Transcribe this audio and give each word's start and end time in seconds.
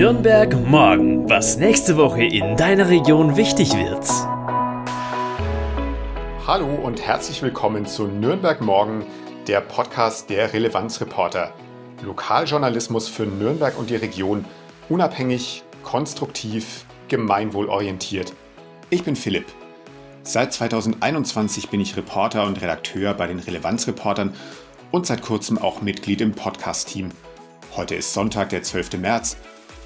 Nürnberg 0.00 0.56
morgen, 0.66 1.28
was 1.28 1.58
nächste 1.58 1.98
Woche 1.98 2.24
in 2.24 2.56
deiner 2.56 2.88
Region 2.88 3.36
wichtig 3.36 3.74
wird. 3.74 4.08
Hallo 6.46 6.74
und 6.74 7.06
herzlich 7.06 7.42
willkommen 7.42 7.84
zu 7.84 8.06
Nürnberg 8.06 8.62
morgen, 8.62 9.04
der 9.46 9.60
Podcast 9.60 10.30
der 10.30 10.54
Relevanzreporter. 10.54 11.52
Lokaljournalismus 12.02 13.08
für 13.08 13.24
Nürnberg 13.24 13.78
und 13.78 13.90
die 13.90 13.96
Region, 13.96 14.46
unabhängig, 14.88 15.64
konstruktiv, 15.82 16.86
gemeinwohlorientiert. 17.08 18.32
Ich 18.88 19.04
bin 19.04 19.16
Philipp. 19.16 19.48
Seit 20.22 20.54
2021 20.54 21.68
bin 21.68 21.82
ich 21.82 21.98
Reporter 21.98 22.46
und 22.46 22.62
Redakteur 22.62 23.12
bei 23.12 23.26
den 23.26 23.38
Relevanzreportern 23.38 24.32
und 24.92 25.04
seit 25.04 25.20
kurzem 25.20 25.58
auch 25.58 25.82
Mitglied 25.82 26.22
im 26.22 26.32
Podcast-Team. 26.32 27.10
Heute 27.76 27.96
ist 27.96 28.14
Sonntag, 28.14 28.48
der 28.48 28.62
12. 28.62 28.94
März 28.94 29.36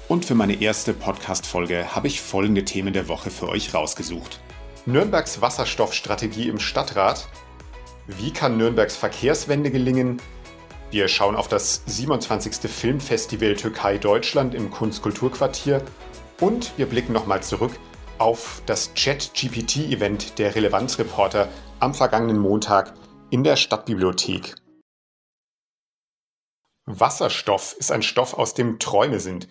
und 0.07 0.25
für 0.25 0.35
meine 0.35 0.61
erste 0.61 0.93
Podcast-Folge 0.93 1.95
habe 1.95 2.07
ich 2.07 2.21
folgende 2.21 2.63
Themen 2.63 2.93
der 2.93 3.07
Woche 3.07 3.31
für 3.31 3.49
euch 3.49 3.73
rausgesucht. 3.73 4.39
Nürnbergs 4.85 5.41
Wasserstoffstrategie 5.41 6.47
im 6.47 6.59
Stadtrat. 6.59 7.27
Wie 8.07 8.31
kann 8.31 8.57
Nürnbergs 8.57 8.95
Verkehrswende 8.95 9.71
gelingen? 9.71 10.21
Wir 10.91 11.07
schauen 11.07 11.35
auf 11.35 11.47
das 11.47 11.81
27. 11.87 12.69
Filmfestival 12.69 13.55
Türkei-Deutschland 13.55 14.53
im 14.53 14.69
Kunstkulturquartier 14.69 15.81
und 16.39 16.71
wir 16.77 16.85
blicken 16.85 17.13
nochmal 17.13 17.41
zurück 17.41 17.71
auf 18.19 18.61
das 18.65 18.93
Chat-GPT-Event 18.93 20.37
der 20.37 20.55
Relevanzreporter 20.55 21.49
am 21.79 21.93
vergangenen 21.93 22.37
Montag 22.37 22.93
in 23.31 23.43
der 23.43 23.55
Stadtbibliothek. 23.55 24.55
Wasserstoff 26.85 27.75
ist 27.79 27.91
ein 27.91 28.03
Stoff, 28.03 28.35
aus 28.35 28.53
dem 28.53 28.77
Träume 28.77 29.19
sind. 29.19 29.47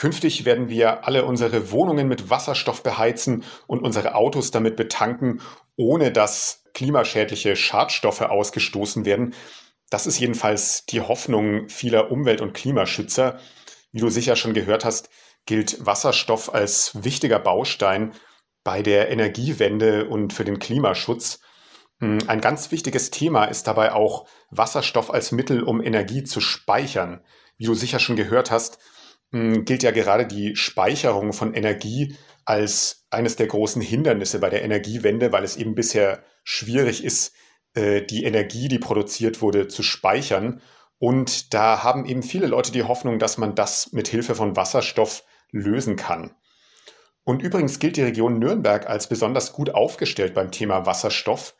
Künftig 0.00 0.46
werden 0.46 0.70
wir 0.70 1.06
alle 1.06 1.26
unsere 1.26 1.72
Wohnungen 1.72 2.08
mit 2.08 2.30
Wasserstoff 2.30 2.82
beheizen 2.82 3.44
und 3.66 3.82
unsere 3.82 4.14
Autos 4.14 4.50
damit 4.50 4.74
betanken, 4.76 5.42
ohne 5.76 6.10
dass 6.10 6.64
klimaschädliche 6.72 7.54
Schadstoffe 7.54 8.22
ausgestoßen 8.22 9.04
werden. 9.04 9.34
Das 9.90 10.06
ist 10.06 10.18
jedenfalls 10.18 10.86
die 10.86 11.02
Hoffnung 11.02 11.68
vieler 11.68 12.10
Umwelt- 12.10 12.40
und 12.40 12.54
Klimaschützer. 12.54 13.40
Wie 13.92 14.00
du 14.00 14.08
sicher 14.08 14.36
schon 14.36 14.54
gehört 14.54 14.86
hast, 14.86 15.10
gilt 15.44 15.84
Wasserstoff 15.84 16.54
als 16.54 17.04
wichtiger 17.04 17.38
Baustein 17.38 18.14
bei 18.64 18.80
der 18.80 19.10
Energiewende 19.10 20.08
und 20.08 20.32
für 20.32 20.46
den 20.46 20.58
Klimaschutz. 20.58 21.40
Hm, 21.98 22.20
ein 22.26 22.40
ganz 22.40 22.70
wichtiges 22.70 23.10
Thema 23.10 23.44
ist 23.44 23.66
dabei 23.66 23.92
auch 23.92 24.26
Wasserstoff 24.48 25.10
als 25.10 25.30
Mittel, 25.30 25.62
um 25.62 25.82
Energie 25.82 26.24
zu 26.24 26.40
speichern. 26.40 27.22
Wie 27.58 27.66
du 27.66 27.74
sicher 27.74 27.98
schon 27.98 28.16
gehört 28.16 28.50
hast, 28.50 28.78
gilt 29.30 29.82
ja 29.82 29.90
gerade 29.90 30.26
die 30.26 30.56
Speicherung 30.56 31.32
von 31.32 31.54
Energie 31.54 32.16
als 32.44 33.06
eines 33.10 33.36
der 33.36 33.46
großen 33.46 33.82
Hindernisse 33.82 34.40
bei 34.40 34.50
der 34.50 34.62
Energiewende, 34.62 35.32
weil 35.32 35.44
es 35.44 35.56
eben 35.56 35.74
bisher 35.74 36.24
schwierig 36.42 37.04
ist, 37.04 37.34
äh, 37.74 38.02
die 38.02 38.24
Energie, 38.24 38.68
die 38.68 38.78
produziert 38.78 39.40
wurde, 39.40 39.68
zu 39.68 39.82
speichern. 39.82 40.60
Und 40.98 41.54
da 41.54 41.82
haben 41.82 42.06
eben 42.06 42.22
viele 42.22 42.46
Leute 42.46 42.72
die 42.72 42.82
Hoffnung, 42.82 43.18
dass 43.18 43.38
man 43.38 43.54
das 43.54 43.92
mit 43.92 44.08
Hilfe 44.08 44.34
von 44.34 44.56
Wasserstoff 44.56 45.24
lösen 45.50 45.96
kann. 45.96 46.34
Und 47.24 47.42
übrigens 47.42 47.78
gilt 47.78 47.96
die 47.96 48.02
Region 48.02 48.38
Nürnberg 48.38 48.88
als 48.88 49.08
besonders 49.08 49.52
gut 49.52 49.70
aufgestellt 49.70 50.34
beim 50.34 50.50
Thema 50.50 50.86
Wasserstoff. 50.86 51.54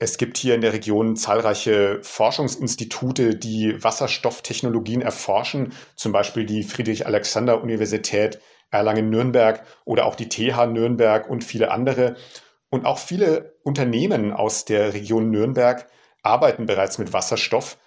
Es 0.00 0.16
gibt 0.16 0.36
hier 0.36 0.54
in 0.54 0.60
der 0.60 0.72
Region 0.72 1.16
zahlreiche 1.16 1.98
Forschungsinstitute, 2.02 3.34
die 3.34 3.82
Wasserstofftechnologien 3.82 5.02
erforschen, 5.02 5.72
zum 5.96 6.12
Beispiel 6.12 6.46
die 6.46 6.62
Friedrich-Alexander-Universität 6.62 8.40
Erlangen-Nürnberg 8.70 9.64
oder 9.84 10.06
auch 10.06 10.14
die 10.14 10.28
TH 10.28 10.66
Nürnberg 10.66 11.28
und 11.28 11.42
viele 11.42 11.70
andere. 11.70 12.16
Und 12.70 12.84
auch 12.84 12.98
viele 12.98 13.56
Unternehmen 13.62 14.32
aus 14.32 14.64
der 14.64 14.92
Region 14.94 15.30
Nürnberg 15.30 15.88
arbeiten 16.22 16.66
bereits 16.66 16.98
mit 16.98 17.12
Wasserstoff. 17.12 17.78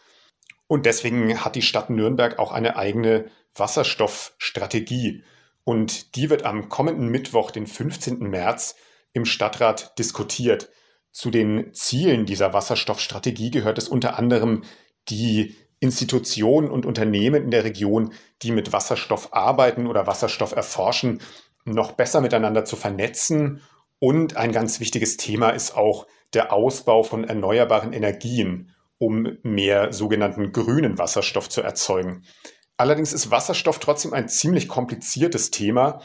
Und 0.68 0.86
deswegen 0.86 1.44
hat 1.46 1.56
die 1.56 1.62
Stadt 1.62 1.90
Nürnberg 1.90 2.40
auch 2.40 2.52
eine 2.52 2.76
eigene 2.78 3.26
Wasserstoffstrategie. 3.56 5.24
Und 5.64 6.16
die 6.16 6.30
wird 6.30 6.44
am 6.44 6.68
kommenden 6.70 7.10
Mittwoch, 7.10 7.52
den 7.52 7.68
15. 7.68 8.20
März, 8.20 8.76
im 9.14 9.26
Stadtrat 9.26 9.98
diskutiert. 10.00 10.70
Zu 11.12 11.30
den 11.30 11.74
Zielen 11.74 12.26
dieser 12.26 12.54
Wasserstoffstrategie 12.54 13.52
gehört 13.52 13.78
es 13.78 13.90
unter 13.90 14.18
anderem, 14.18 14.64
die 15.10 15.56
Institutionen 15.80 16.70
und 16.70 16.86
Unternehmen 16.86 17.44
in 17.44 17.52
der 17.52 17.64
Region, 17.64 18.14
die 18.44 18.52
mit 18.52 18.72
Wasserstoff 18.72 19.34
arbeiten 19.34 19.88
oder 19.88 20.08
Wasserstoff 20.08 20.54
erforschen, 20.54 21.22
noch 21.66 21.94
besser 21.94 22.22
miteinander 22.22 22.66
zu 22.66 22.76
vernetzen. 22.76 23.62
Und 24.00 24.38
ein 24.38 24.52
ganz 24.52 24.80
wichtiges 24.80 25.18
Thema 25.18 25.50
ist 25.50 25.76
auch 25.76 26.08
der 26.34 26.54
Ausbau 26.54 27.04
von 27.04 27.24
erneuerbaren 27.24 27.94
Energien, 27.94 28.74
um 29.00 29.38
mehr 29.44 29.92
sogenannten 29.92 30.52
grünen 30.52 30.98
Wasserstoff 30.98 31.50
zu 31.50 31.62
erzeugen. 31.62 32.24
Allerdings 32.78 33.12
ist 33.12 33.32
Wasserstoff 33.32 33.80
trotzdem 33.80 34.14
ein 34.14 34.30
ziemlich 34.30 34.68
kompliziertes 34.68 35.52
Thema 35.52 36.02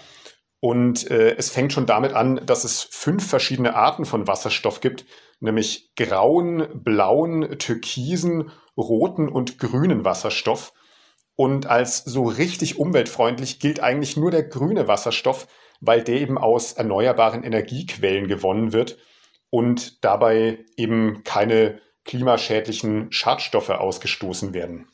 und 0.61 1.11
äh, 1.11 1.37
es 1.37 1.51
fängt 1.51 1.73
schon 1.73 1.87
damit 1.87 2.15
an, 2.15 2.41
dass 2.45 2.65
es 2.65 2.83
fünf 2.83 3.29
verschiedene 3.29 3.75
Arten 3.75 4.05
von 4.05 4.27
Wasserstoff 4.27 4.81
gibt, 4.81 5.05
nämlich 5.41 5.95
grauen, 5.97 6.67
blauen, 6.83 7.59
türkisen, 7.59 8.51
roten 8.77 9.29
und 9.29 9.59
grünen 9.59 10.05
Wasserstoff. 10.05 10.73
Und 11.35 11.67
als 11.67 11.99
so 11.99 12.25
richtig 12.25 12.79
umweltfreundlich 12.79 13.61
gilt 13.61 13.81
eigentlich 13.81 14.17
nur 14.17 14.31
der 14.31 14.45
grüne 14.45 14.89
Wasserstoff, 14.89 15.47
weil 15.81 16.03
der 16.03 16.21
eben 16.21 16.39
aus 16.39 16.73
erneuerbaren 16.73 17.43
Energiequellen 17.43 18.27
gewonnen 18.27 18.73
wird 18.73 18.97
und 19.51 20.03
dabei 20.05 20.65
eben 20.77 21.23
keine 21.25 21.81
klimaschädlichen 22.05 23.13
Schadstoffe 23.13 23.69
ausgestoßen 23.69 24.55
werden. 24.55 24.89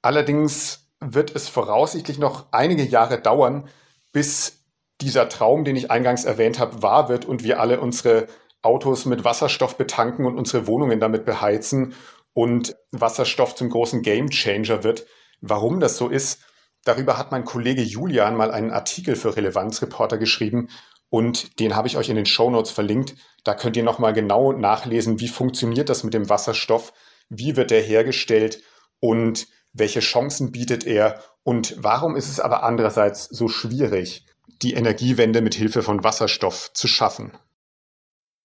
Allerdings 0.00 0.88
wird 1.00 1.34
es 1.34 1.48
voraussichtlich 1.48 2.18
noch 2.18 2.46
einige 2.52 2.84
Jahre 2.84 3.20
dauern, 3.20 3.68
bis 4.12 4.55
dieser 5.00 5.28
Traum, 5.28 5.64
den 5.64 5.76
ich 5.76 5.90
eingangs 5.90 6.24
erwähnt 6.24 6.58
habe, 6.58 6.82
wahr 6.82 7.08
wird 7.08 7.24
und 7.24 7.44
wir 7.44 7.60
alle 7.60 7.80
unsere 7.80 8.26
Autos 8.62 9.04
mit 9.04 9.24
Wasserstoff 9.24 9.76
betanken 9.76 10.26
und 10.26 10.38
unsere 10.38 10.66
Wohnungen 10.66 11.00
damit 11.00 11.24
beheizen 11.24 11.94
und 12.32 12.76
Wasserstoff 12.90 13.54
zum 13.54 13.70
großen 13.70 14.02
Game 14.02 14.30
Changer 14.30 14.84
wird. 14.84 15.06
Warum 15.40 15.80
das 15.80 15.96
so 15.96 16.08
ist, 16.08 16.40
darüber 16.84 17.18
hat 17.18 17.30
mein 17.30 17.44
Kollege 17.44 17.82
Julian 17.82 18.36
mal 18.36 18.50
einen 18.50 18.70
Artikel 18.70 19.16
für 19.16 19.36
Relevanzreporter 19.36 20.18
geschrieben 20.18 20.68
und 21.08 21.60
den 21.60 21.76
habe 21.76 21.88
ich 21.88 21.96
euch 21.96 22.08
in 22.08 22.16
den 22.16 22.26
Show 22.26 22.50
Notes 22.50 22.70
verlinkt. 22.70 23.14
Da 23.44 23.54
könnt 23.54 23.76
ihr 23.76 23.84
nochmal 23.84 24.12
genau 24.12 24.52
nachlesen, 24.52 25.20
wie 25.20 25.28
funktioniert 25.28 25.88
das 25.88 26.02
mit 26.04 26.14
dem 26.14 26.28
Wasserstoff, 26.28 26.92
wie 27.28 27.56
wird 27.56 27.70
er 27.70 27.80
hergestellt 27.80 28.62
und 29.00 29.46
welche 29.72 30.00
Chancen 30.00 30.52
bietet 30.52 30.84
er 30.86 31.22
und 31.42 31.76
warum 31.78 32.16
ist 32.16 32.28
es 32.28 32.40
aber 32.40 32.64
andererseits 32.64 33.24
so 33.24 33.46
schwierig 33.46 34.26
die 34.62 34.74
Energiewende 34.74 35.40
mit 35.40 35.54
Hilfe 35.54 35.82
von 35.82 36.04
Wasserstoff 36.04 36.72
zu 36.72 36.88
schaffen. 36.88 37.32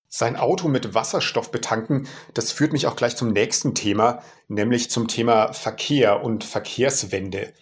Sein 0.08 0.36
Auto 0.36 0.68
mit 0.68 0.94
Wasserstoff 0.94 1.52
betanken, 1.52 2.08
das 2.34 2.52
führt 2.52 2.74
mich 2.74 2.86
auch 2.86 2.98
gleich 2.98 3.16
zum 3.16 3.32
nächsten 3.32 3.76
Thema, 3.76 4.22
nämlich 4.50 4.90
zum 4.90 5.08
Thema 5.08 5.54
Verkehr 5.54 6.22
und 6.22 6.44
Verkehrswende. 6.44 7.54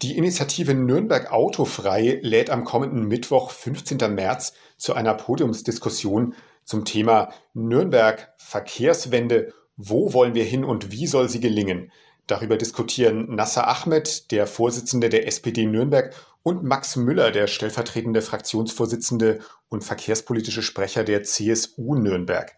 Die 0.00 0.16
Initiative 0.16 0.74
Nürnberg 0.74 1.30
Autofrei 1.30 2.18
lädt 2.22 2.48
am 2.48 2.64
kommenden 2.64 3.06
Mittwoch, 3.06 3.50
15. 3.50 4.14
März, 4.14 4.54
zu 4.76 4.94
einer 4.94 5.14
Podiumsdiskussion 5.14 6.34
zum 6.64 6.84
Thema 6.84 7.32
Nürnberg 7.52 8.32
Verkehrswende. 8.38 9.52
Wo 9.76 10.12
wollen 10.12 10.34
wir 10.34 10.44
hin 10.44 10.64
und 10.64 10.90
wie 10.90 11.06
soll 11.06 11.28
sie 11.28 11.40
gelingen? 11.40 11.92
Darüber 12.26 12.56
diskutieren 12.56 13.34
Nasser 13.34 13.68
Ahmed, 13.68 14.30
der 14.30 14.46
Vorsitzende 14.46 15.08
der 15.08 15.26
SPD 15.26 15.66
Nürnberg, 15.66 16.14
und 16.42 16.62
Max 16.62 16.96
Müller, 16.96 17.30
der 17.30 17.46
stellvertretende 17.46 18.20
Fraktionsvorsitzende 18.20 19.40
und 19.68 19.82
verkehrspolitische 19.82 20.62
Sprecher 20.62 21.02
der 21.02 21.22
CSU 21.22 21.94
Nürnberg. 21.94 22.54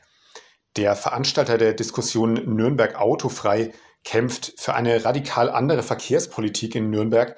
Der 0.76 0.96
Veranstalter 0.96 1.56
der 1.56 1.72
Diskussion 1.72 2.34
Nürnberg 2.34 2.96
Autofrei 2.96 3.72
kämpft 4.04 4.54
für 4.58 4.74
eine 4.74 5.04
radikal 5.04 5.50
andere 5.50 5.82
Verkehrspolitik 5.82 6.74
in 6.74 6.90
Nürnberg. 6.90 7.36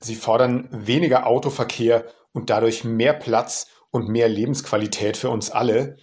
Sie 0.00 0.14
fordern 0.14 0.68
weniger 0.70 1.26
Autoverkehr 1.26 2.04
und 2.32 2.50
dadurch 2.50 2.84
mehr 2.84 3.14
Platz 3.14 3.68
und 3.90 4.08
mehr 4.08 4.28
Lebensqualität 4.28 5.16
für 5.16 5.30
uns 5.30 5.50
alle. 5.50 5.96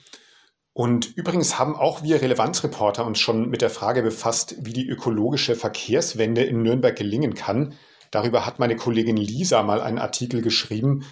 Und 0.77 1.15
übrigens 1.15 1.57
haben 1.57 1.73
auch 1.77 2.03
wir 2.03 2.21
Relevanzreporter 2.21 3.05
uns 3.05 3.17
schon 3.17 3.49
mit 3.49 3.61
der 3.61 3.69
Frage 3.69 4.01
befasst, 4.01 4.57
wie 4.59 4.73
die 4.73 4.85
ökologische 4.85 5.55
Verkehrswende 5.55 6.43
in 6.43 6.63
Nürnberg 6.63 6.93
gelingen 6.97 7.33
kann. 7.33 7.75
Darüber 8.11 8.45
hat 8.45 8.59
meine 8.59 8.75
Kollegin 8.75 9.15
Lisa 9.15 9.63
mal 9.63 9.79
einen 9.79 9.99
Artikel 9.99 10.41
geschrieben, 10.41 11.05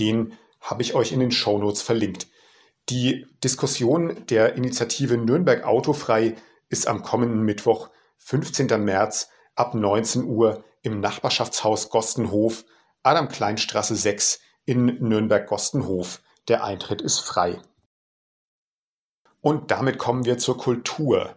den 0.00 0.32
habe 0.60 0.82
ich 0.82 0.94
euch 0.94 1.12
in 1.12 1.20
den 1.20 1.30
Shownotes 1.30 1.80
verlinkt. 1.80 2.26
Die 2.88 3.24
Diskussion 3.44 4.26
der 4.30 4.56
Initiative 4.56 5.16
Nürnberg 5.16 5.62
Autofrei 5.62 6.34
ist 6.68 6.88
am 6.88 7.02
kommenden 7.02 7.42
Mittwoch, 7.42 7.90
15. 8.18 8.66
März 8.82 9.28
ab 9.54 9.76
19 9.76 10.24
Uhr 10.24 10.64
im 10.82 10.98
Nachbarschaftshaus 10.98 11.88
Gostenhof 11.88 12.64
Adam-Kleinstraße 13.04 13.94
6 13.94 14.40
in 14.64 14.86
Nürnberg-Gostenhof. 14.86 16.20
Der 16.48 16.64
Eintritt 16.64 17.00
ist 17.00 17.20
frei. 17.20 17.60
Und 19.44 19.70
damit 19.70 19.98
kommen 19.98 20.24
wir 20.24 20.38
zur 20.38 20.56
Kultur. 20.56 21.36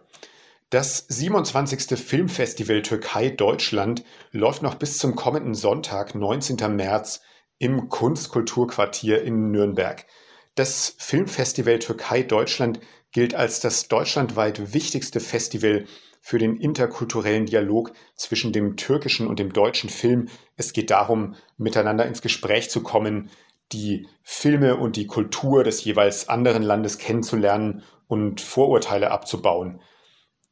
Das 0.70 1.04
27. 1.08 1.98
Filmfestival 1.98 2.80
Türkei 2.80 3.28
Deutschland 3.28 4.02
läuft 4.32 4.62
noch 4.62 4.76
bis 4.76 4.96
zum 4.96 5.14
kommenden 5.14 5.52
Sonntag, 5.52 6.14
19. 6.14 6.74
März, 6.74 7.20
im 7.58 7.90
Kunstkulturquartier 7.90 9.20
in 9.20 9.50
Nürnberg. 9.50 10.06
Das 10.54 10.94
Filmfestival 10.96 11.80
Türkei 11.80 12.22
Deutschland 12.22 12.80
gilt 13.12 13.34
als 13.34 13.60
das 13.60 13.88
deutschlandweit 13.88 14.72
wichtigste 14.72 15.20
Festival 15.20 15.84
für 16.22 16.38
den 16.38 16.56
interkulturellen 16.56 17.44
Dialog 17.44 17.92
zwischen 18.16 18.54
dem 18.54 18.78
türkischen 18.78 19.26
und 19.26 19.38
dem 19.38 19.52
deutschen 19.52 19.90
Film. 19.90 20.30
Es 20.56 20.72
geht 20.72 20.90
darum, 20.90 21.34
miteinander 21.58 22.06
ins 22.06 22.22
Gespräch 22.22 22.70
zu 22.70 22.82
kommen, 22.82 23.28
die 23.72 24.08
Filme 24.22 24.76
und 24.76 24.96
die 24.96 25.06
Kultur 25.06 25.62
des 25.62 25.84
jeweils 25.84 26.30
anderen 26.30 26.62
Landes 26.62 26.96
kennenzulernen 26.96 27.82
und 28.08 28.40
Vorurteile 28.40 29.12
abzubauen. 29.12 29.80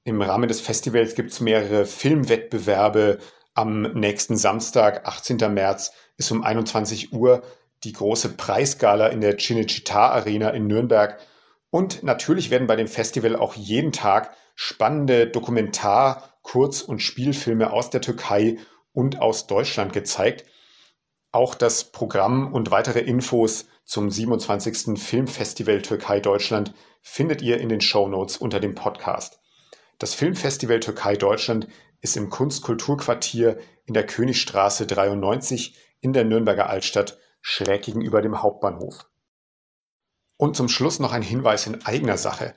Im 0.05 0.23
Rahmen 0.23 0.47
des 0.47 0.61
Festivals 0.61 1.17
gibt 1.17 1.33
es 1.33 1.41
mehrere 1.41 1.85
Filmwettbewerbe. 1.85 3.19
Am 3.55 3.83
nächsten 3.95 4.37
Samstag, 4.37 5.07
18. 5.07 5.39
März, 5.53 5.93
ist 6.17 6.31
um 6.31 6.45
21 6.45 7.13
Uhr 7.13 7.43
die 7.83 7.93
große 7.93 8.37
Preisgala 8.37 9.09
in 9.09 9.21
der 9.21 9.39
Cinecittà 9.39 10.11
Arena 10.11 10.51
in 10.51 10.67
Nürnberg. 10.69 11.19
Und 11.71 12.03
natürlich 12.03 12.51
werden 12.51 12.69
bei 12.69 12.77
dem 12.77 12.89
Festival 12.89 13.35
auch 13.35 13.55
jeden 13.55 13.93
Tag 13.93 14.35
spannende 14.55 15.27
Dokumentar-, 15.27 16.33
Kurz- 16.43 16.83
und 16.83 17.01
Spielfilme 17.01 17.73
aus 17.73 17.91
der 17.91 18.01
Türkei 18.01 18.59
und 18.93 19.21
aus 19.21 19.49
Deutschland 19.49 19.93
gezeigt. 19.93 20.45
Auch 21.33 21.57
das 21.57 21.91
Programm 21.91 22.53
und 22.53 22.71
weitere 22.71 23.01
Infos 23.01 23.67
zum 23.87 24.11
27. 24.11 24.99
Filmfestival 25.01 25.81
Türkei 25.81 26.21
Deutschland 26.21 26.75
findet 27.01 27.41
ihr 27.41 27.59
in 27.61 27.69
den 27.69 27.81
Show 27.81 28.09
Notes 28.09 28.37
unter 28.37 28.59
dem 28.59 28.75
Podcast. 28.75 29.39
Das 29.99 30.13
Filmfestival 30.13 30.81
Türkei 30.81 31.17
Deutschland 31.17 31.69
ist 32.01 32.17
im 32.17 32.29
Kunstkulturquartier 32.29 33.59
in 33.87 33.95
der 33.95 34.05
Königstraße 34.05 34.87
93 34.87 35.77
in 36.01 36.13
der 36.13 36.25
Nürnberger 36.25 36.69
Altstadt 36.69 37.19
schräg 37.41 37.83
gegenüber 37.83 38.21
dem 38.23 38.43
Hauptbahnhof. 38.43 39.07
Und 40.37 40.57
zum 40.57 40.69
Schluss 40.69 40.99
noch 40.99 41.13
ein 41.13 41.23
Hinweis 41.23 41.67
in 41.67 41.87
eigener 41.87 42.19
Sache. 42.19 42.55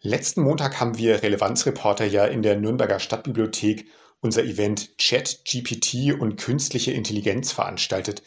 Letzten 0.00 0.42
Montag 0.42 0.80
haben 0.80 0.96
wir 0.96 1.22
Relevanzreporter 1.22 2.06
ja 2.06 2.24
in 2.24 2.42
der 2.42 2.56
Nürnberger 2.56 3.00
Stadtbibliothek 3.00 3.86
unser 4.20 4.44
Event 4.44 4.96
Chat 4.98 5.44
GPT 5.44 6.18
und 6.18 6.36
künstliche 6.36 6.92
Intelligenz 6.92 7.52
veranstaltet. 7.52 8.22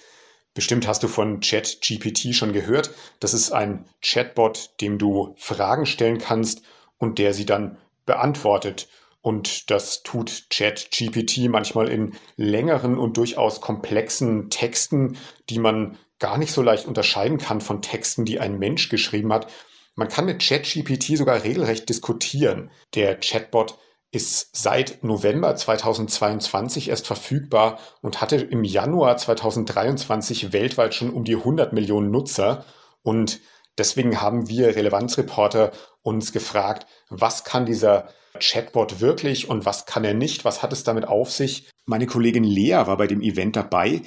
Bestimmt 0.53 0.88
hast 0.88 1.01
du 1.01 1.07
von 1.07 1.41
Chat 1.41 1.79
GPT 1.81 2.35
schon 2.35 2.53
gehört. 2.53 2.91
Das 3.19 3.33
ist 3.33 3.51
ein 3.51 3.85
Chatbot, 4.01 4.71
dem 4.81 5.00
du 5.00 5.35
Fragen 5.38 5.85
stellen 5.85 6.19
kannst 6.19 6.61
und 6.97 7.17
der 7.17 7.33
sie 7.33 7.45
dann 7.45 7.77
beantwortet. 8.05 8.88
Und 9.21 9.71
das 9.71 10.03
tut 10.03 10.50
Chat 10.50 10.89
GPT 10.91 11.50
manchmal 11.50 11.88
in 11.88 12.13
längeren 12.35 12.97
und 12.97 13.17
durchaus 13.17 13.61
komplexen 13.61 14.50
Texten, 14.50 15.17
die 15.50 15.59
man 15.59 15.97
gar 16.19 16.38
nicht 16.38 16.51
so 16.51 16.61
leicht 16.61 16.85
unterscheiden 16.85 17.38
kann 17.38 17.61
von 17.61 17.81
Texten, 17.81 18.25
die 18.25 18.39
ein 18.39 18.59
Mensch 18.59 18.89
geschrieben 18.89 19.33
hat. 19.33 19.51
Man 19.95 20.07
kann 20.07 20.25
mit 20.25 20.41
ChatGPT 20.41 21.17
sogar 21.17 21.44
regelrecht 21.44 21.88
diskutieren. 21.89 22.69
Der 22.95 23.19
Chatbot 23.19 23.77
ist 24.13 24.56
seit 24.56 25.04
November 25.04 25.56
2022 25.56 26.89
erst 26.89 27.07
verfügbar 27.07 27.80
und 28.01 28.21
hatte 28.21 28.36
im 28.36 28.63
Januar 28.63 29.18
2023 29.18 30.54
weltweit 30.54 30.94
schon 30.94 31.10
um 31.10 31.24
die 31.24 31.36
100 31.36 31.74
Millionen 31.74 32.12
Nutzer. 32.12 32.63
Und 33.01 33.39
deswegen 33.75 34.21
haben 34.21 34.48
wir 34.48 34.75
Relevanzreporter 34.75 35.71
uns 36.04 36.31
gefragt, 36.31 36.86
was 37.10 37.44
kann 37.44 37.65
dieser 37.65 38.07
Chatbot 38.39 39.01
wirklich 39.01 39.50
und 39.50 39.65
was 39.65 39.88
kann 39.88 40.04
er 40.04 40.13
nicht? 40.13 40.45
Was 40.45 40.62
hat 40.62 40.74
es 40.74 40.83
damit 40.83 41.07
auf 41.07 41.31
sich? 41.31 41.71
Meine 41.86 42.06
Kollegin 42.06 42.44
Lea 42.44 42.83
war 42.86 42.98
bei 42.98 43.07
dem 43.07 43.21
Event 43.21 43.56
dabei. 43.56 44.04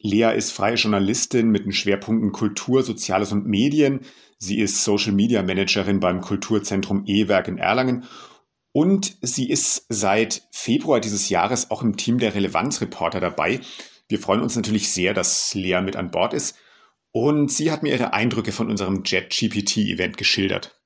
Lea 0.00 0.32
ist 0.34 0.52
freie 0.52 0.76
Journalistin 0.76 1.50
mit 1.50 1.66
den 1.66 1.72
Schwerpunkten 1.72 2.32
Kultur, 2.32 2.82
Soziales 2.82 3.32
und 3.32 3.46
Medien. 3.46 4.00
Sie 4.38 4.60
ist 4.60 4.82
Social 4.82 5.12
Media 5.12 5.42
Managerin 5.42 6.00
beim 6.00 6.22
Kulturzentrum 6.22 7.04
E-Werk 7.06 7.48
in 7.48 7.58
Erlangen 7.58 8.06
und 8.72 9.16
sie 9.20 9.48
ist 9.50 9.86
seit 9.88 10.42
Februar 10.50 11.00
dieses 11.00 11.28
Jahres 11.28 11.70
auch 11.70 11.82
im 11.82 11.96
Team 11.96 12.18
der 12.18 12.34
Relevanzreporter 12.34 13.20
dabei. 13.20 13.60
Wir 14.08 14.18
freuen 14.18 14.40
uns 14.40 14.56
natürlich 14.56 14.90
sehr, 14.90 15.14
dass 15.14 15.54
Lea 15.54 15.80
mit 15.82 15.96
an 15.96 16.10
Bord 16.10 16.34
ist. 16.34 16.56
Und 17.12 17.52
sie 17.52 17.70
hat 17.70 17.82
mir 17.82 17.90
ihre 17.92 18.14
Eindrücke 18.14 18.52
von 18.52 18.70
unserem 18.70 19.02
JetGPT-Event 19.04 20.16
geschildert. 20.16 20.80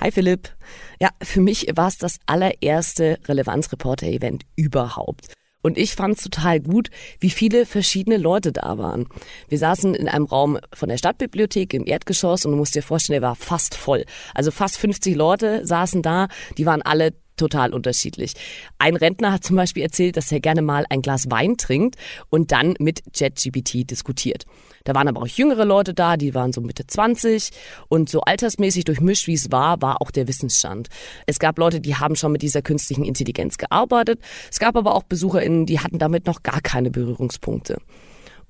Hi 0.00 0.10
Philipp. 0.10 0.56
Ja, 1.00 1.10
für 1.22 1.40
mich 1.40 1.68
war 1.74 1.88
es 1.88 1.98
das 1.98 2.18
allererste 2.26 3.18
Relevanzreporter-Event 3.26 4.44
überhaupt. 4.56 5.32
Und 5.62 5.78
ich 5.78 5.94
fand 5.94 6.16
es 6.16 6.24
total 6.24 6.60
gut, 6.60 6.90
wie 7.18 7.30
viele 7.30 7.66
verschiedene 7.66 8.16
Leute 8.16 8.52
da 8.52 8.78
waren. 8.78 9.06
Wir 9.48 9.58
saßen 9.58 9.94
in 9.94 10.08
einem 10.08 10.24
Raum 10.24 10.58
von 10.72 10.88
der 10.88 10.96
Stadtbibliothek 10.96 11.74
im 11.74 11.86
Erdgeschoss 11.86 12.44
und 12.44 12.52
du 12.52 12.56
musst 12.56 12.74
dir 12.74 12.82
vorstellen, 12.82 13.20
der 13.20 13.28
war 13.28 13.36
fast 13.36 13.74
voll. 13.74 14.04
Also 14.34 14.50
fast 14.50 14.78
50 14.78 15.14
Leute 15.14 15.66
saßen 15.66 16.02
da, 16.02 16.28
die 16.56 16.66
waren 16.66 16.82
alle 16.82 17.12
total 17.40 17.74
unterschiedlich. 17.74 18.34
Ein 18.78 18.96
Rentner 18.96 19.32
hat 19.32 19.44
zum 19.44 19.56
Beispiel 19.56 19.82
erzählt, 19.82 20.16
dass 20.16 20.30
er 20.30 20.40
gerne 20.40 20.62
mal 20.62 20.84
ein 20.90 21.02
Glas 21.02 21.30
Wein 21.30 21.56
trinkt 21.56 21.96
und 22.28 22.52
dann 22.52 22.74
mit 22.78 23.02
JetGPT 23.14 23.90
diskutiert. 23.90 24.44
Da 24.84 24.94
waren 24.94 25.08
aber 25.08 25.22
auch 25.22 25.26
jüngere 25.26 25.64
Leute 25.64 25.92
da, 25.94 26.16
die 26.16 26.34
waren 26.34 26.52
so 26.52 26.60
Mitte 26.60 26.86
20 26.86 27.50
und 27.88 28.08
so 28.08 28.20
altersmäßig 28.20 28.84
durchmischt, 28.84 29.26
wie 29.26 29.34
es 29.34 29.50
war, 29.50 29.82
war 29.82 30.00
auch 30.00 30.10
der 30.10 30.28
Wissensstand. 30.28 30.88
Es 31.26 31.38
gab 31.38 31.58
Leute, 31.58 31.80
die 31.80 31.96
haben 31.96 32.16
schon 32.16 32.32
mit 32.32 32.42
dieser 32.42 32.62
künstlichen 32.62 33.04
Intelligenz 33.04 33.58
gearbeitet. 33.58 34.20
Es 34.50 34.58
gab 34.58 34.76
aber 34.76 34.94
auch 34.94 35.02
BesucherInnen, 35.02 35.66
die 35.66 35.80
hatten 35.80 35.98
damit 35.98 36.26
noch 36.26 36.42
gar 36.42 36.60
keine 36.60 36.90
Berührungspunkte. 36.90 37.78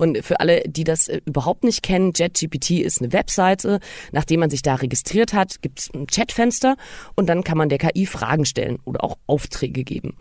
Und 0.01 0.25
für 0.25 0.39
alle, 0.39 0.63
die 0.65 0.83
das 0.83 1.07
äh, 1.09 1.21
überhaupt 1.25 1.63
nicht 1.63 1.83
kennen, 1.83 2.11
JetGPT 2.15 2.71
ist 2.71 3.01
eine 3.01 3.13
Webseite. 3.13 3.79
Nachdem 4.11 4.39
man 4.39 4.49
sich 4.49 4.63
da 4.63 4.73
registriert 4.73 5.33
hat, 5.33 5.61
gibt 5.61 5.77
es 5.77 5.91
ein 5.93 6.07
Chatfenster 6.07 6.75
und 7.15 7.29
dann 7.29 7.43
kann 7.43 7.55
man 7.55 7.69
der 7.69 7.77
KI 7.77 8.07
Fragen 8.07 8.45
stellen 8.45 8.79
oder 8.83 9.03
auch 9.03 9.19
Aufträge 9.27 9.83
geben. 9.83 10.17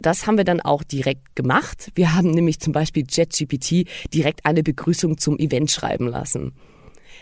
Das 0.00 0.26
haben 0.26 0.36
wir 0.36 0.44
dann 0.44 0.60
auch 0.60 0.82
direkt 0.82 1.34
gemacht. 1.34 1.90
Wir 1.94 2.14
haben 2.14 2.30
nämlich 2.30 2.60
zum 2.60 2.74
Beispiel 2.74 3.06
JetGPT 3.08 3.88
direkt 4.12 4.44
eine 4.44 4.62
Begrüßung 4.62 5.16
zum 5.16 5.38
Event 5.38 5.70
schreiben 5.70 6.08
lassen. 6.08 6.52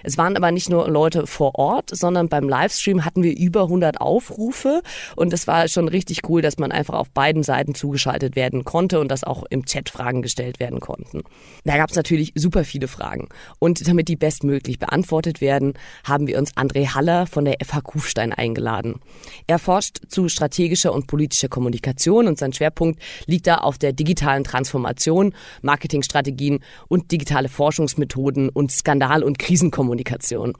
Es 0.03 0.19
waren 0.19 0.37
aber 0.37 0.51
nicht 0.51 0.71
nur 0.71 0.89
Leute 0.89 1.27
vor 1.27 1.57
Ort, 1.57 1.91
sondern 1.93 2.29
beim 2.29 2.49
Livestream 2.49 3.05
hatten 3.05 3.23
wir 3.23 3.37
über 3.37 3.63
100 3.65 4.01
Aufrufe 4.01 4.83
und 5.17 5.33
es 5.33 5.47
war 5.47 5.69
schon 5.69 5.89
richtig 5.89 6.29
cool, 6.29 6.43
dass 6.43 6.59
man 6.59 6.73
einfach 6.73 6.95
auf 6.95 7.11
beiden 7.11 7.43
Seiten 7.43 7.75
zugeschaltet 7.75 8.37
werden 8.37 8.65
konnte 8.65 9.01
und 9.01 9.11
dass 9.11 9.25
auch 9.25 9.45
im 9.51 9.65
Chat 9.67 9.89
Fragen 9.89 10.23
gestellt 10.23 10.61
werden 10.61 10.81
konnten. 10.81 11.23
Da 11.65 11.77
gab 11.77 11.91
es 11.91 11.97
natürlich 11.97 12.33
super 12.35 12.65
viele 12.65 12.89
Fragen 12.89 13.29
und 13.59 13.87
damit 13.87 14.09
die 14.09 14.17
bestmöglich 14.17 14.79
beantwortet 14.79 15.41
werden, 15.41 15.75
haben 16.05 16.27
wir 16.27 16.39
uns 16.39 16.57
André 16.57 16.95
Haller 16.95 17.27
von 17.27 17.45
der 17.45 17.57
FH 17.65 17.81
Kufstein 17.83 18.33
eingeladen. 18.33 19.01
Er 19.47 19.59
forscht 19.59 20.01
zu 20.09 20.29
strategischer 20.29 20.93
und 20.93 21.07
politischer 21.07 21.49
Kommunikation 21.49 22.27
und 22.27 22.39
sein 22.39 22.53
Schwerpunkt 22.53 23.01
liegt 23.27 23.47
da 23.47 23.59
auf 23.59 23.79
der 23.79 23.93
digitalen 23.93 24.45
Transformation, 24.45 25.35
Marketingstrategien 25.63 26.61
und 26.89 27.13
digitale 27.13 27.49
Forschungsmethoden 27.49 28.49
und 28.49 28.71
Skandal- 28.73 29.23
und 29.23 29.39
Krisenkommunikation. 29.39 29.90
Kommunikation. 29.91 30.53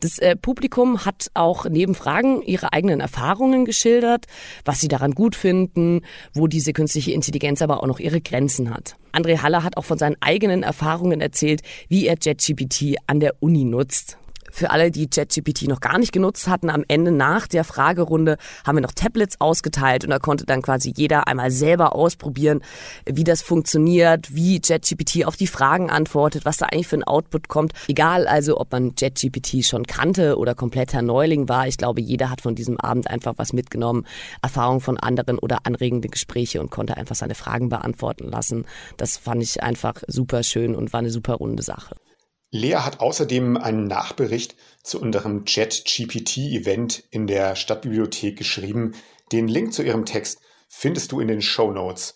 Das 0.00 0.18
äh, 0.18 0.34
Publikum 0.34 1.04
hat 1.04 1.26
auch 1.34 1.66
neben 1.66 1.94
Fragen 1.94 2.40
ihre 2.40 2.72
eigenen 2.72 3.00
Erfahrungen 3.00 3.66
geschildert, 3.66 4.24
was 4.64 4.80
sie 4.80 4.88
daran 4.88 5.10
gut 5.10 5.36
finden, 5.36 6.00
wo 6.32 6.46
diese 6.46 6.72
künstliche 6.72 7.12
Intelligenz 7.12 7.60
aber 7.60 7.82
auch 7.82 7.86
noch 7.86 8.00
ihre 8.00 8.22
Grenzen 8.22 8.70
hat. 8.70 8.96
André 9.12 9.42
Haller 9.42 9.62
hat 9.62 9.76
auch 9.76 9.84
von 9.84 9.98
seinen 9.98 10.16
eigenen 10.20 10.62
Erfahrungen 10.62 11.20
erzählt, 11.20 11.60
wie 11.88 12.06
er 12.06 12.16
JetGPT 12.18 12.96
an 13.06 13.20
der 13.20 13.34
Uni 13.40 13.64
nutzt. 13.64 14.16
Für 14.52 14.70
alle, 14.70 14.90
die 14.90 15.08
ChatGPT 15.08 15.66
noch 15.66 15.80
gar 15.80 15.98
nicht 15.98 16.12
genutzt 16.12 16.46
hatten, 16.46 16.68
am 16.68 16.84
Ende 16.86 17.10
nach 17.10 17.46
der 17.46 17.64
Fragerunde 17.64 18.36
haben 18.66 18.76
wir 18.76 18.82
noch 18.82 18.92
Tablets 18.92 19.40
ausgeteilt 19.40 20.04
und 20.04 20.10
da 20.10 20.18
konnte 20.18 20.44
dann 20.44 20.60
quasi 20.60 20.92
jeder 20.94 21.26
einmal 21.26 21.50
selber 21.50 21.94
ausprobieren, 21.94 22.60
wie 23.06 23.24
das 23.24 23.40
funktioniert, 23.40 24.34
wie 24.34 24.60
ChatGPT 24.60 25.24
auf 25.24 25.36
die 25.36 25.46
Fragen 25.46 25.88
antwortet, 25.88 26.44
was 26.44 26.58
da 26.58 26.66
eigentlich 26.66 26.86
für 26.86 26.96
ein 26.96 27.04
Output 27.04 27.48
kommt. 27.48 27.72
Egal 27.88 28.26
also, 28.26 28.60
ob 28.60 28.70
man 28.72 28.94
ChatGPT 28.94 29.64
schon 29.64 29.86
kannte 29.86 30.36
oder 30.36 30.54
kompletter 30.54 31.00
Neuling 31.00 31.48
war, 31.48 31.66
ich 31.66 31.78
glaube, 31.78 32.02
jeder 32.02 32.28
hat 32.28 32.42
von 32.42 32.54
diesem 32.54 32.78
Abend 32.78 33.08
einfach 33.08 33.34
was 33.38 33.54
mitgenommen, 33.54 34.06
Erfahrungen 34.42 34.80
von 34.80 34.98
anderen 34.98 35.38
oder 35.38 35.60
anregende 35.64 36.08
Gespräche 36.08 36.60
und 36.60 36.70
konnte 36.70 36.98
einfach 36.98 37.14
seine 37.14 37.34
Fragen 37.34 37.70
beantworten 37.70 38.28
lassen. 38.28 38.66
Das 38.98 39.16
fand 39.16 39.42
ich 39.42 39.62
einfach 39.62 40.02
super 40.06 40.42
schön 40.42 40.74
und 40.74 40.92
war 40.92 41.00
eine 41.00 41.10
super 41.10 41.34
runde 41.34 41.62
Sache. 41.62 41.96
Lea 42.54 42.76
hat 42.76 43.00
außerdem 43.00 43.56
einen 43.56 43.86
Nachbericht 43.86 44.56
zu 44.82 45.00
unserem 45.00 45.46
Chat-GPT-Event 45.46 47.02
in 47.10 47.26
der 47.26 47.56
Stadtbibliothek 47.56 48.36
geschrieben. 48.36 48.92
Den 49.32 49.48
Link 49.48 49.72
zu 49.72 49.82
ihrem 49.82 50.04
Text 50.04 50.40
findest 50.68 51.12
du 51.12 51.20
in 51.20 51.28
den 51.28 51.40
Show 51.40 51.72
Notes. 51.72 52.14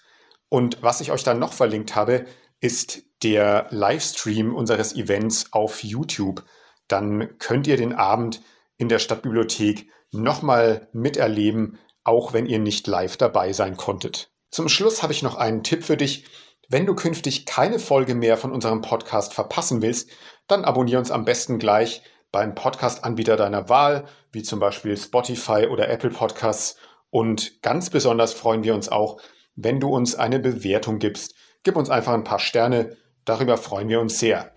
Und 0.50 0.83
was 0.83 1.00
ich 1.00 1.11
euch 1.11 1.25
dann 1.25 1.38
noch 1.38 1.55
verlinkt 1.55 1.97
habe, 1.97 2.26
ist 2.61 3.02
der 3.23 3.66
Livestream 3.71 4.55
unseres 4.55 4.95
Events 4.95 5.55
auf 5.55 5.83
YouTube. 5.83 6.45
Dann 6.87 7.38
könnt 7.38 7.66
ihr 7.66 7.78
den 7.78 7.95
Abend 7.95 8.43
in 8.76 8.90
der 8.90 8.99
Stadtbibliothek 8.99 9.90
nochmal 10.12 10.90
miterleben, 10.93 11.78
auch 12.05 12.35
wenn 12.35 12.45
ihr 12.45 12.59
nicht 12.59 12.87
live 12.87 13.16
dabei 13.16 13.55
sein 13.55 13.78
konntet. 13.78 14.31
Zum 14.50 14.69
Schluss 14.69 15.02
habe 15.02 15.14
ich 15.14 15.23
noch 15.23 15.37
einen 15.37 15.62
Tipp 15.62 15.83
für 15.83 15.97
dich. 15.97 16.26
Wenn 16.68 16.85
du 16.85 16.96
künftig 16.96 17.46
keine 17.46 17.78
Folge 17.78 18.16
mehr 18.16 18.37
von 18.37 18.50
unserem 18.50 18.82
Podcast 18.82 19.35
verpassen 19.35 19.82
willst, 19.82 20.11
dann 20.49 20.64
abonniere 20.64 20.99
uns 20.99 21.12
am 21.12 21.25
besten 21.25 21.61
gleich 21.61 22.02
beim 22.32 22.56
Podcast-Anbieter 22.56 23.37
deiner 23.37 23.68
Wahl, 23.68 24.06
wie 24.32 24.42
zum 24.42 24.58
Beispiel 24.58 24.96
Spotify 24.96 25.68
oder 25.70 25.88
Apple 25.88 26.11
Podcasts. 26.11 26.76
Und 27.11 27.62
ganz 27.62 27.90
besonders 27.90 28.35
freuen 28.35 28.64
wir 28.64 28.75
uns 28.75 28.88
auch, 28.88 29.20
wenn 29.54 29.78
du 29.78 29.94
uns 29.94 30.16
eine 30.16 30.40
Bewertung 30.40 30.99
gibst. 30.99 31.37
Gib 31.62 31.76
uns 31.76 31.88
einfach 31.88 32.12
ein 32.12 32.25
paar 32.25 32.40
Sterne, 32.40 32.96
darüber 33.25 33.58
freuen 33.58 33.88
wir 33.88 34.00
uns 34.00 34.18
sehr. 34.18 34.50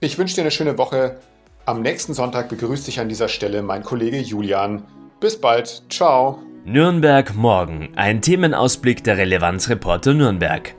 Ich 0.00 0.18
wünsche 0.18 0.34
dir 0.34 0.42
eine 0.42 0.50
schöne 0.50 0.76
Woche. 0.76 1.18
Am 1.64 1.80
nächsten 1.80 2.12
Sonntag 2.12 2.50
begrüßt 2.50 2.86
dich 2.86 3.00
an 3.00 3.08
dieser 3.08 3.28
Stelle 3.28 3.62
mein 3.62 3.82
Kollege 3.82 4.18
Julian. 4.18 4.84
Bis 5.18 5.40
bald, 5.40 5.82
ciao. 5.88 6.42
Nürnberg 6.66 7.34
morgen, 7.34 7.92
ein 7.96 8.20
Themenausblick 8.20 9.02
der 9.02 9.16
Relevanzreporter 9.16 10.12
Nürnberg. 10.12 10.74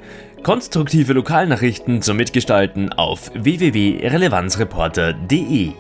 Konstruktive 0.46 1.14
Lokalnachrichten 1.14 2.04
zum 2.04 2.18
Mitgestalten 2.18 2.94
auf 2.94 3.32
www.relevanzreporter.de 3.34 5.72